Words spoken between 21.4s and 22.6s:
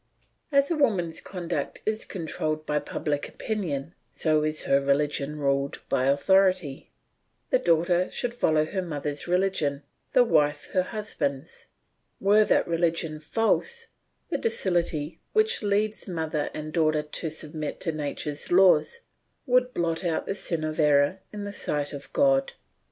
the sight of God.